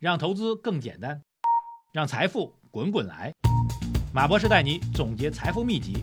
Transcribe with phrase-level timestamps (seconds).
[0.00, 1.20] 让投资更简单，
[1.92, 3.30] 让财富滚滚来。
[4.14, 6.02] 马博士带你总结财富秘籍，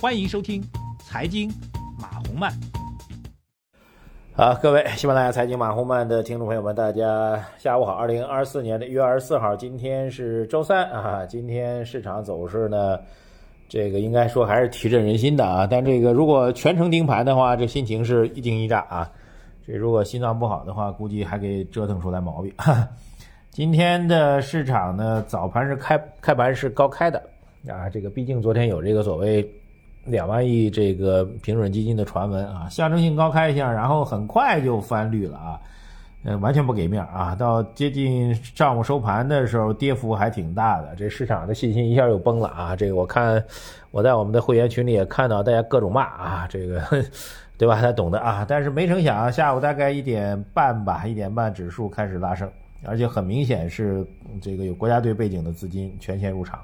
[0.00, 0.60] 欢迎收听
[0.98, 1.48] 《财经
[1.96, 2.50] 马红漫》。
[4.32, 7.92] 好，各位喜马拉雅财经马红漫的听众朋友们，大家下午好。
[7.92, 11.24] 二零二四年的一月二十四号，今天是周三啊。
[11.24, 12.98] 今天市场走势呢，
[13.68, 15.68] 这个应该说还是提振人心的啊。
[15.68, 19.08] 但这个如果全程盯盘的话，这心情是一惊一乍啊。
[19.64, 22.52] 这如果心脏不好的话，估计还给折腾出来毛病。
[23.60, 27.22] 今天的市场呢，早盘是开开盘是高开的
[27.68, 29.46] 啊，这个毕竟昨天有这个所谓
[30.06, 35.60] 两万亿这个平准基金的传闻啊，象征性高开一下，然后很快就翻绿了啊，
[36.24, 43.44] 呃，完全不给面啊，到接近上午收盘的时候，跌幅还挺大的，这市场的信心一下又崩了啊，这个我看
[43.90, 46.80] 我在我们的会员群里也看到大家各种骂啊，这个
[47.58, 47.78] 对吧？
[47.78, 52.50] 他懂的啊，但是没成想下午大概一点半吧，一点半指数开始拉升。
[52.84, 54.06] 而且很明显是
[54.40, 56.60] 这个有国家队背景的资金全线入场，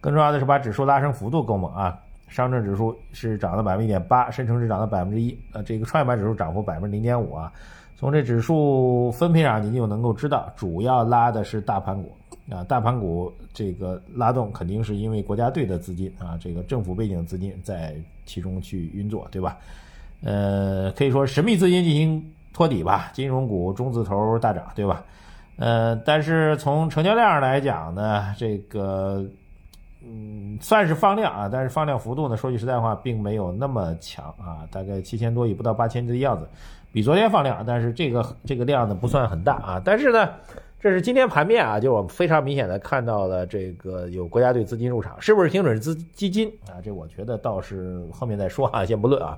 [0.00, 1.98] 更重要的是把指数拉升幅度够猛啊！
[2.28, 7.50] 上证指数是涨了百分之一点八，深成指涨了百分之一，呃，这个创业板指数涨幅百分之零点五啊。
[7.96, 12.12] 从这指数分配上，你就能够知道，主要拉的是大盘股
[12.50, 19.56] 啊，大盘股这个拉动肯定是因为国家队的资金啊，这个政府背景资金在其中去运作，对吧？
[20.22, 25.02] 呃，可以说神秘资金进行托底吧，金融股中字头大涨，对吧？
[25.58, 29.24] 呃，但是从成交量上来讲呢，这个
[30.04, 36.48] 嗯算是放量啊，但是放量幅度呢，说句实在话，并没有那么强啊，大概七千多亿不到八千亿的样子，
[36.92, 39.82] 比昨天放量，但是这个这个量呢不算很大啊。
[39.84, 40.30] 但是呢，
[40.78, 46.78] 这是今天盘面啊，就我们非常明显的看到了这个有国家队资金入场，是不是精准资基金啊？
[46.80, 49.36] 这我觉得倒是后面再说啊，先不论啊。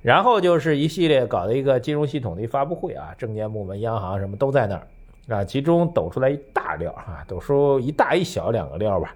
[0.00, 4.86] 然后就是一系列搞的一个金融系统的一发布会啊，证监部门、央行什么都在那儿。
[5.28, 9.14] 啊，其中抖出来一大料啊，抖出一大一小两个料吧。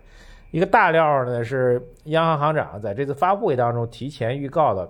[0.53, 4.89] 一个大料呢是央行行长在这次发布会当中提前预告了，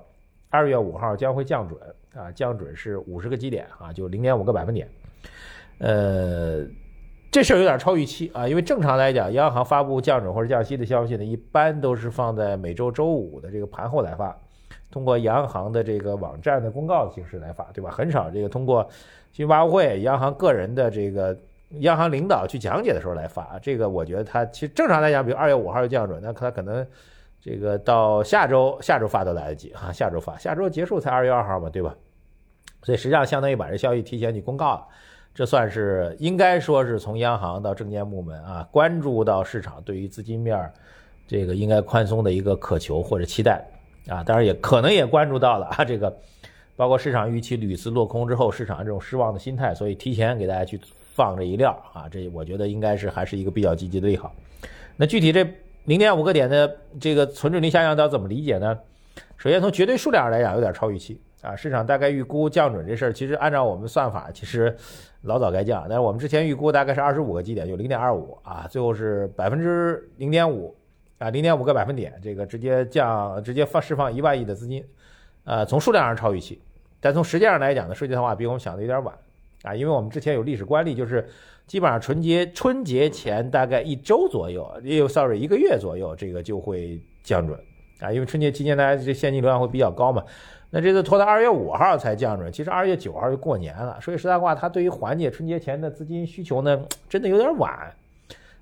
[0.51, 1.81] 二月五号将会降准
[2.15, 4.87] 啊，降准是五十个基点啊，就零点五个百分点。
[5.79, 6.65] 呃，
[7.33, 14.39] 这事儿有点超预期啊，因为正常来讲，央行发布降准或者降息的消息呢，一般都是放在每周周五的这个盘后来发，
[14.91, 17.91] 通过央行的这个网站的公告形式来发，对吧？
[17.91, 18.89] 很少这个通过。
[19.37, 21.37] 新发布会，央行个人的这个
[21.81, 26.87] 央行领导去讲解的时候来发，这个我觉得他其实正常来讲，比如二月五号就降准，那他可能
[27.39, 31.95] 这个到下周下周发都来得及啊，下周发，下周结束才二月二号嘛，对吧？
[32.83, 34.87] 所以实际上相当于把这消息提前去公告了，
[35.35, 40.73] 这算是应该说是从央行到证监部门啊，关注到市场对于资金面
[41.29, 43.63] 这个应该宽松的一个渴求或者期待
[44.09, 46.17] 啊，当然也可能也关注到了啊这个。
[46.77, 50.79] 包括市场预期屡次落空之后，市场这种失望的心态，所以提前给大家去
[51.15, 54.35] 放这一料啊，这我觉得应该是还是一个比较积极的利好。
[54.97, 55.47] 那具体这
[55.85, 58.79] 零点五个点的这个存准率下降到怎么理解呢？
[59.37, 61.57] 首先从绝对数量上来讲，有点超预期啊。
[61.57, 64.77] 市场大概预估降准这事儿，其实按照我们算法，其实
[65.23, 70.75] 老早该降，但是我们之前预估大概是二十五个基点，就零点二五啊，最后是百分之零点五
[71.19, 74.85] 啊，零点五个百分点，这个直接降，直接放释放一万亿的资金，
[75.45, 76.61] 呃，从数量上超预期。
[77.01, 79.15] 但从实际上来讲呢，说句实话，比我们想的有点晚
[79.63, 81.29] 啊，因为我们之前有历史惯例，就是
[81.67, 87.59] 基本上春节春节前大概一周左右，也有 sorry 一个月左右，这个就会降准
[88.01, 90.23] 啊，因为春节期间大家这现金流量会比较高嘛。
[90.71, 93.97] 那这次拖到二月五号才降准，其实二月九号就过年了。
[94.01, 97.95] 说句实在话，它对于缓解春节前的资金需求呢，真的有点晚。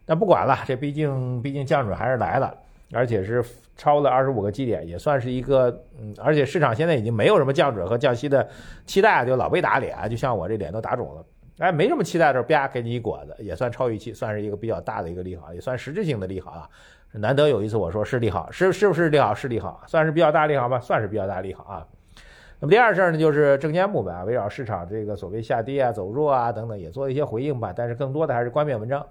[0.06, 2.55] 那不管了，这毕竟毕竟降准还是来了，
[2.94, 3.44] 而且是。
[3.77, 5.69] 超了二十五个基点，也算是一个，
[6.00, 8.49] 嗯，而且市场现在已经没有什么降准和降息的
[8.87, 11.27] 期待，就老被打脸，就像我这脸都打肿了，
[11.59, 16.71] 哎，没什么期待的时候，啪给你一果子，也算超预期，算是一个比较大的一个利好，也算实质性的利好啊。
[17.15, 19.34] 难得有一次我说是利好，是是不是利好？
[19.34, 20.78] 是利好，算是比较大利好吧？
[20.78, 21.87] 算是比较大利好啊。
[22.60, 29.04] 那么第二事儿呢，就是证监部门啊，围绕市场这个所谓下跌啊、走弱啊等等，也做了一些回应吧，但是更多的还是冠冕文章。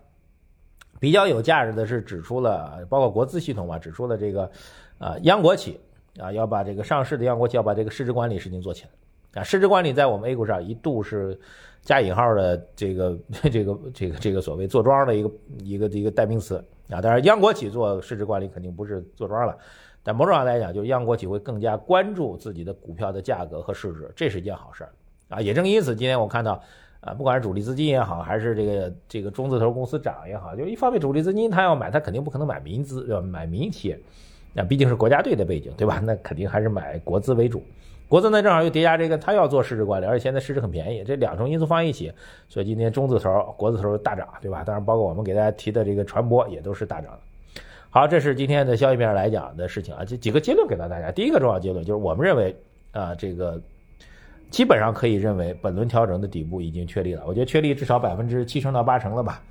[0.99, 4.49] 比较有价值的是指出了，包括国资系统吧，指出了这个，
[4.99, 5.79] 啊，央国企
[6.17, 9.43] 啊，要把这个上市的央国企要把这个市值管理事情做起来啊。
[9.43, 11.37] 市值管理在我们 A 股上一度是
[11.81, 13.17] 加引号的这个
[13.51, 17.01] 这个这个这个所谓坐庄的一个一个一个代名词啊。
[17.01, 19.57] 当然，央国企做市值管理肯定不是坐庄了，
[20.03, 24.93] 但某种上来讲，就是央国企会更加关注自己的股票的价格和市值，这是一件好事儿
[25.27, 25.41] 啊。
[25.41, 26.63] 也正因此，今天我看到。
[27.05, 33.21] 啊，不管是主力资金也好，还是这个这个中字头公司涨也好，就一方面主力资金他要买，他肯定不可能买民资，对吧？
[33.21, 33.95] 买民企，
[34.53, 35.99] 那毕竟是国家队的背景，对吧？
[36.01, 37.61] 那肯定还是买国资为主。
[38.07, 42.13] 国资呢正好又叠加这个，他要做市值管理，而且现在市值很便宜，这两重因素放一起，
[42.47, 44.63] 所以今天中字头、国字头大涨，对吧？
[44.63, 47.19] 当然，包括我们给大家提的这个船舶也都是大涨的。
[47.89, 51.11] 好，这是今天的消息面来讲的事情啊，这几个结论给到大家。
[51.11, 52.55] 第一个重要结论就是，我们认为
[52.91, 53.59] 啊，这个
[54.53, 57.23] 基本上可以认为本轮调整的底部已经确立了。
[57.25, 59.41] 我觉得确立至少百分之七成到八成了吧。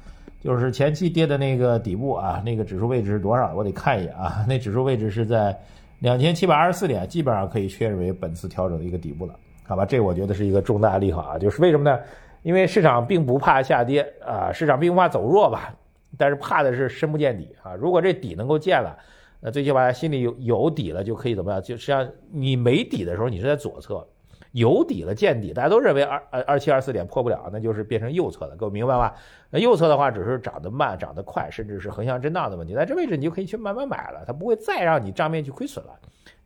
[0.41, 3.53] 就是前期跌的那个底部啊，那个指数位置是多少？
[3.53, 5.59] 我得看一眼啊， 那指数位置是在。
[5.99, 9.87] 两千七百二十四点，基本上可以确认为本次调整的一个底部了，好吧？
[9.87, 11.39] 这我觉得是一个重大利好啊！
[11.39, 11.97] 就是为什么呢？
[12.43, 15.73] 因为市场并不怕下跌啊，市场并不怕走弱吧，
[16.19, 17.75] 但是怕的是深不见底啊。
[17.75, 18.99] 如果这底能够见了，
[19.39, 21.63] 那最起码心里有有底了，就可以怎么样？
[21.63, 24.05] 就实际上你没底的时候，你是在左侧。
[24.53, 29.15] 有底了见底，大家都认为二二二七二四点破不了，那就是变成右侧了，各位明白吧？
[29.51, 32.75] 那右侧的话，只是涨得慢、涨得快，甚至是横向震荡的问题。
[32.75, 35.93] 在这位置，你就可以去慢慢买了，它不会再让你账面去亏损了。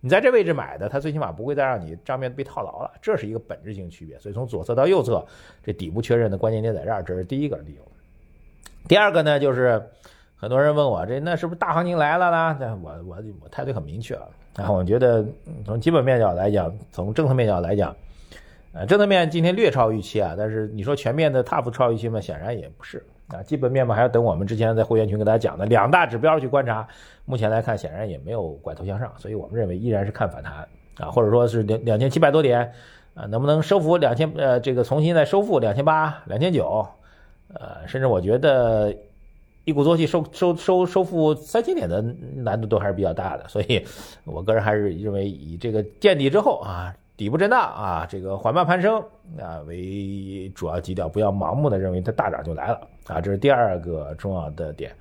[0.01, 4.17] 你在这位置买的，它最起码不会再让你账面被套牢了，这是一个本质性区别。
[4.21, 5.25] 所以从左侧到右侧，
[5.65, 7.83] 这底部确认的关键点在这儿，这是第一个理由。
[8.87, 9.83] 第二个呢，就是
[10.37, 12.79] 很多人问我，这那是不是大行情来了呢？
[12.85, 14.29] 我我我态度很明确了。
[14.57, 15.23] 然后我觉得
[15.67, 17.95] 从基本面角来讲，从政策面角来讲，
[18.73, 23.43] 呃，政策面今天略超预期啊，但是你说全面的大幅超预期嘛，显然也不是啊。
[23.43, 26.89] 基本面嘛，还要等我们之前在会员群给大家讲的两大指标去观察。
[27.27, 30.67] 目前来看，显然也没有拐头向上，所以我们认为依然是看反弹
[30.99, 32.73] 啊，或者说是两两千七百多点
[33.15, 36.87] 啊，能不能收复两千呃这个重新再收复两千八、两千九，
[37.53, 38.95] 呃，甚至我觉得。
[39.67, 42.01] 一鼓作气收收收收复三千点的
[42.37, 43.85] 难度都还是比较大的，所以
[44.25, 49.03] 我个人还是认为以这个见底之后啊，底部震荡啊，这个缓慢攀升
[49.41, 54.93] 啊为主要基调，不要盲目的认为它大涨就来了啊，这是第二个重要的点。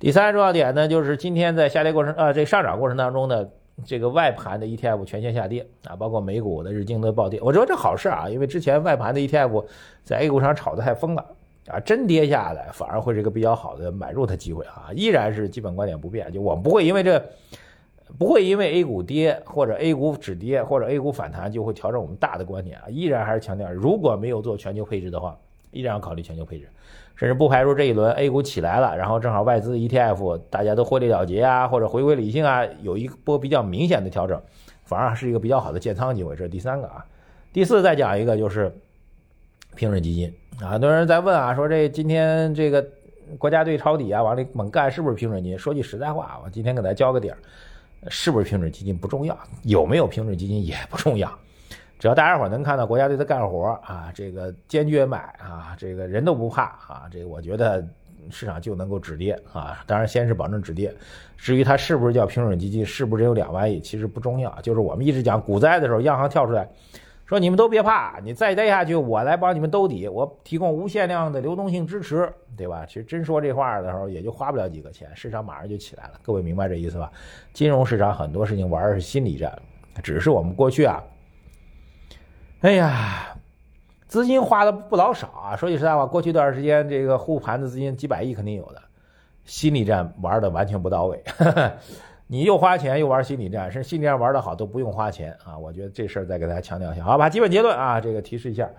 [0.00, 3.46] 第三个重要点呢，就是今天在下跌过程啊，这上涨过程当中呢，
[3.84, 9.64] 这个外盘的 ETF 全线下跌啊，包括美股的日经的暴跌，我觉得这好事啊，因为之前外盘的 ETF
[10.02, 11.24] 在 A 股上炒得太疯了。
[11.70, 14.90] 啊，真跌下来反而会是一个比较好的买入的机会啊！
[14.94, 17.22] 依然是基本观点不变，就我们不会因为这，
[18.18, 22.84] 不会因为 A 股跌或者 A 股止跌或者 A 股反弹就会调整我们大的观点啊！
[22.88, 25.38] 依然还是强调，如果没有做全球配置的话，
[25.70, 26.68] 依然要考虑全球配置，
[27.14, 34.40] 甚至不排除这一轮 A 股起来了，然后正好外资 ETF 大家都获利了结啊，或者回归理性啊，有一波比较明显的调整，
[34.84, 36.34] 反而是一个比较好的建仓机会。
[36.34, 37.06] 这是第三个啊，
[37.52, 38.74] 第四再讲一个就是
[39.76, 40.34] 平准基金。
[40.68, 42.86] 很多人在问啊，说这今天这个
[43.38, 45.58] 国家队抄底啊，往里猛干是不是平准基金？
[45.58, 47.38] 说句实在话，我今天给大家交个底儿，
[48.08, 51.32] 是不是平准基金不重要，有没有平准基金也不重要，
[51.98, 57.82] 只要大家伙能看到国家队在干活啊，这个坚决买啊，这个人都不怕啊，这个我觉得
[58.28, 59.82] 市场就能够止跌啊。
[59.86, 60.94] 当然，先是保证止跌，
[61.38, 66.68] 至于它是不是叫平准基金，是不是只有两万亿，其实不重要，就是我们一直讲股灾的时候，央行跳出来。
[67.30, 72.84] 说你们都别怕，你再待下去，我来帮你们兜底，我提供无限量的流动性支持，对吧？
[72.84, 76.14] 其实真说这话的时候，也就花不了几个钱，市场马上就起来了。
[76.24, 77.08] 各位明白这意思吧？
[77.52, 79.56] 金融市场很多事情玩的是心理战，
[80.02, 81.00] 只是我们过去啊，
[82.62, 83.36] 哎呀，
[84.08, 85.54] 资金花的不老少啊。
[85.54, 88.82] 说句实在话，过去一段时间这个护盘的资金几百亿肯定有的，
[89.44, 91.22] 心理战玩的完全不到位。
[92.32, 95.58] 你又花钱又玩心理战，是心理战玩得好都不用花钱啊！
[95.58, 97.28] 我觉得这事儿再给大家强调一下，好吧？
[97.28, 98.70] 基本结论啊，这个提示一下，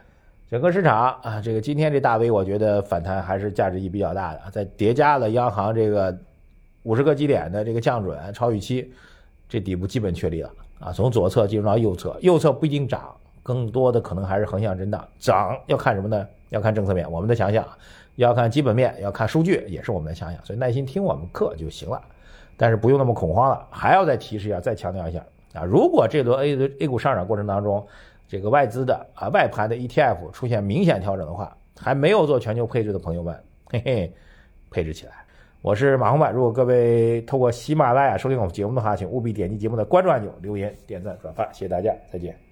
[0.50, 6.18] 整个市场啊，这个今天这大 V，我觉得反弹还是价值意义比较大的，在叠加了央行这个
[6.84, 8.90] 五十个基点的这个降准超预期，
[9.50, 10.94] 这底部基本确立了啊！
[10.94, 16.26] 从左侧进入到右侧，右侧不一定涨，更多的可能还是横向震荡，涨要看什么呢？
[16.52, 17.68] 要看政策面，我们的想想，
[18.16, 22.02] 要看基本面，要看数据，也是我们的想想，所以耐心听我们课就行了。
[22.62, 25.20] 但是不用那么恐慌了，还要再提示一下，再强调一下
[25.56, 25.64] 啊！
[25.64, 27.84] 如果这轮 A A 股上涨过程当中，
[28.28, 33.36] 这个外资的啊外盘的 ETF 出现明显调整的话，还没有做全球配置的朋友们，
[33.72, 34.14] 嘿嘿，
[34.70, 35.14] 配置起来！
[35.64, 42.51] 我是马红柏，如果各位透过喜马拉雅收听我们节目的话，请务必点击节目的关注按钮，留言、点赞、转发，谢谢大家，再见。